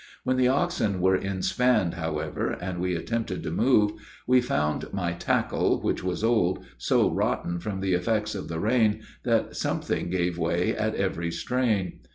[0.23, 3.91] When the oxen were inspanned, however, and we attempted to move,
[4.25, 9.03] we found my tackle, which was old, so rotten from the effects of the rain,
[9.25, 11.99] that something gave way at every strain.